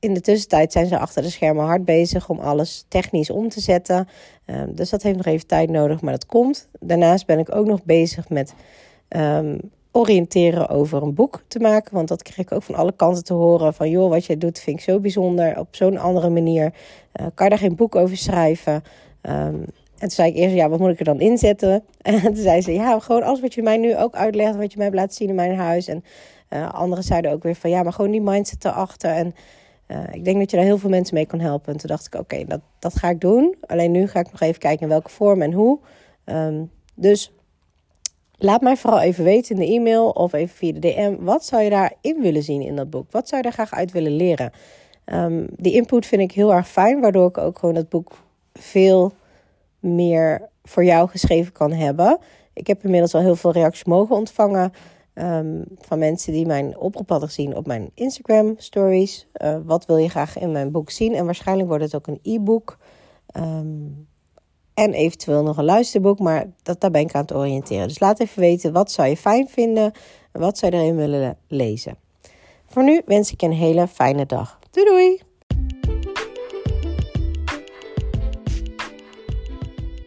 in 0.00 0.14
de 0.14 0.20
tussentijd 0.20 0.72
zijn 0.72 0.86
ze 0.86 0.98
achter 0.98 1.22
de 1.22 1.30
schermen 1.30 1.64
hard 1.64 1.84
bezig 1.84 2.28
om 2.28 2.38
alles 2.38 2.84
technisch 2.88 3.30
om 3.30 3.48
te 3.48 3.60
zetten. 3.60 4.08
Um, 4.46 4.74
dus 4.74 4.90
dat 4.90 5.02
heeft 5.02 5.16
nog 5.16 5.26
even 5.26 5.46
tijd 5.46 5.70
nodig, 5.70 6.00
maar 6.00 6.12
dat 6.12 6.26
komt. 6.26 6.68
Daarnaast 6.80 7.26
ben 7.26 7.38
ik 7.38 7.54
ook 7.54 7.66
nog 7.66 7.84
bezig 7.84 8.28
met 8.28 8.54
um, 9.16 9.60
oriënteren 9.92 10.68
over 10.68 11.02
een 11.02 11.14
boek 11.14 11.42
te 11.48 11.58
maken. 11.58 11.94
Want 11.94 12.08
dat 12.08 12.22
kreeg 12.22 12.38
ik 12.38 12.52
ook 12.52 12.62
van 12.62 12.74
alle 12.74 12.92
kanten 12.92 13.24
te 13.24 13.32
horen. 13.32 13.74
Van 13.74 13.90
joh, 13.90 14.10
wat 14.10 14.24
jij 14.24 14.38
doet 14.38 14.58
vind 14.58 14.78
ik 14.78 14.82
zo 14.82 15.00
bijzonder. 15.00 15.58
Op 15.58 15.68
zo'n 15.70 15.98
andere 15.98 16.30
manier. 16.30 16.64
Uh, 16.64 17.26
kan 17.34 17.44
je 17.44 17.50
daar 17.50 17.58
geen 17.58 17.76
boek 17.76 17.94
over 17.94 18.16
schrijven? 18.16 18.74
Um, 19.22 19.64
en 20.00 20.08
toen 20.08 20.10
zei 20.10 20.30
ik 20.30 20.36
eerst, 20.36 20.54
ja, 20.54 20.68
wat 20.68 20.78
moet 20.78 20.90
ik 20.90 20.98
er 20.98 21.04
dan 21.04 21.20
inzetten? 21.20 21.84
En 22.02 22.20
toen 22.20 22.36
zei 22.36 22.60
ze, 22.60 22.72
ja, 22.72 22.98
gewoon 22.98 23.22
alles 23.22 23.40
wat 23.40 23.54
je 23.54 23.62
mij 23.62 23.76
nu 23.76 23.96
ook 23.96 24.14
uitlegt, 24.14 24.56
wat 24.56 24.70
je 24.70 24.76
mij 24.76 24.86
hebt 24.86 24.98
laten 24.98 25.14
zien 25.14 25.28
in 25.28 25.34
mijn 25.34 25.56
huis. 25.56 25.88
En 25.88 26.04
uh, 26.50 26.72
anderen 26.72 27.04
zeiden 27.04 27.32
ook 27.32 27.42
weer 27.42 27.54
van, 27.54 27.70
ja, 27.70 27.82
maar 27.82 27.92
gewoon 27.92 28.10
die 28.10 28.20
mindset 28.20 28.64
erachter. 28.64 29.10
En 29.10 29.34
uh, 29.88 29.98
ik 30.10 30.24
denk 30.24 30.38
dat 30.38 30.50
je 30.50 30.56
daar 30.56 30.66
heel 30.66 30.78
veel 30.78 30.90
mensen 30.90 31.14
mee 31.14 31.26
kan 31.26 31.40
helpen. 31.40 31.72
En 31.72 31.78
toen 31.78 31.88
dacht 31.88 32.06
ik, 32.06 32.14
oké, 32.14 32.44
dat, 32.44 32.60
dat 32.78 32.94
ga 32.94 33.08
ik 33.08 33.20
doen. 33.20 33.54
Alleen 33.66 33.90
nu 33.90 34.08
ga 34.08 34.20
ik 34.20 34.30
nog 34.30 34.40
even 34.40 34.60
kijken 34.60 34.82
in 34.82 34.88
welke 34.88 35.10
vorm 35.10 35.42
en 35.42 35.52
hoe. 35.52 35.78
Um, 36.24 36.70
dus 36.94 37.32
laat 38.42 38.60
mij 38.60 38.76
vooral 38.76 39.00
even 39.00 39.24
weten 39.24 39.54
in 39.54 39.60
de 39.60 39.72
e-mail 39.72 40.10
of 40.10 40.32
even 40.32 40.56
via 40.56 40.72
de 40.72 40.78
DM. 40.78 41.16
Wat 41.18 41.44
zou 41.44 41.62
je 41.62 41.70
daarin 41.70 42.22
willen 42.22 42.42
zien 42.42 42.62
in 42.62 42.76
dat 42.76 42.90
boek? 42.90 43.12
Wat 43.12 43.28
zou 43.28 43.36
je 43.36 43.42
daar 43.42 43.66
graag 43.66 43.78
uit 43.78 43.92
willen 43.92 44.16
leren? 44.16 44.52
Um, 45.04 45.46
die 45.56 45.72
input 45.72 46.06
vind 46.06 46.22
ik 46.22 46.32
heel 46.32 46.54
erg 46.54 46.68
fijn, 46.68 47.00
waardoor 47.00 47.28
ik 47.28 47.38
ook 47.38 47.58
gewoon 47.58 47.74
dat 47.74 47.88
boek 47.88 48.12
veel 48.52 49.12
meer 49.78 50.48
voor 50.62 50.84
jou 50.84 51.08
geschreven 51.08 51.52
kan 51.52 51.72
hebben. 51.72 52.18
Ik 52.52 52.66
heb 52.66 52.84
inmiddels 52.84 53.14
al 53.14 53.20
heel 53.20 53.36
veel 53.36 53.52
reacties 53.52 53.84
mogen 53.84 54.16
ontvangen. 54.16 54.72
Um, 55.14 55.64
van 55.78 55.98
mensen 55.98 56.32
die 56.32 56.46
mijn 56.46 56.78
oproep 56.78 57.08
hadden 57.08 57.28
gezien 57.28 57.56
op 57.56 57.66
mijn 57.66 57.90
Instagram 57.94 58.54
stories. 58.56 59.26
Uh, 59.44 59.56
wat 59.64 59.86
wil 59.86 59.96
je 59.96 60.08
graag 60.08 60.38
in 60.38 60.52
mijn 60.52 60.70
boek 60.70 60.90
zien? 60.90 61.14
En 61.14 61.24
waarschijnlijk 61.24 61.68
wordt 61.68 61.84
het 61.84 61.94
ook 61.94 62.06
een 62.06 62.20
e-book. 62.22 62.78
Um, 63.36 64.08
en 64.80 64.92
eventueel 64.92 65.42
nog 65.42 65.56
een 65.56 65.64
luisterboek, 65.64 66.18
maar 66.18 66.46
dat, 66.62 66.80
daar 66.80 66.90
ben 66.90 67.00
ik 67.00 67.14
aan 67.14 67.20
het 67.20 67.34
oriënteren. 67.34 67.88
Dus 67.88 67.98
laat 67.98 68.20
even 68.20 68.40
weten, 68.40 68.72
wat 68.72 68.90
zou 68.90 69.08
je 69.08 69.16
fijn 69.16 69.48
vinden? 69.48 69.92
En 70.32 70.40
wat 70.40 70.58
zou 70.58 70.72
je 70.72 70.78
erin 70.82 70.96
willen 70.96 71.36
lezen? 71.48 71.96
Voor 72.66 72.84
nu 72.84 73.02
wens 73.06 73.32
ik 73.32 73.40
je 73.40 73.46
een 73.46 73.52
hele 73.52 73.86
fijne 73.86 74.26
dag. 74.26 74.58
Doei 74.70 74.86
doei! 74.86 75.20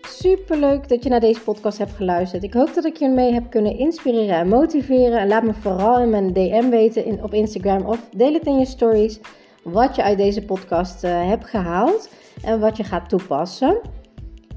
Super 0.01 0.57
leuk 0.57 0.87
dat 0.87 1.03
je 1.03 1.09
naar 1.09 1.19
deze 1.19 1.41
podcast 1.41 1.77
hebt 1.77 1.91
geluisterd. 1.91 2.43
Ik 2.43 2.53
hoop 2.53 2.73
dat 2.73 2.85
ik 2.85 2.97
je 2.97 3.09
mee 3.09 3.33
heb 3.33 3.49
kunnen 3.49 3.77
inspireren 3.77 4.35
en 4.35 4.47
motiveren. 4.47 5.19
En 5.19 5.27
laat 5.27 5.43
me 5.43 5.53
vooral 5.53 5.99
in 5.99 6.09
mijn 6.09 6.33
DM 6.33 6.69
weten 6.69 7.05
in, 7.05 7.23
op 7.23 7.33
Instagram 7.33 7.85
of 7.85 7.99
deel 8.15 8.33
het 8.33 8.45
in 8.45 8.59
je 8.59 8.65
stories 8.65 9.19
wat 9.63 9.95
je 9.95 10.03
uit 10.03 10.17
deze 10.17 10.45
podcast 10.45 11.03
uh, 11.03 11.27
hebt 11.27 11.45
gehaald 11.45 12.09
en 12.43 12.59
wat 12.59 12.77
je 12.77 12.83
gaat 12.83 13.09
toepassen. 13.09 14.01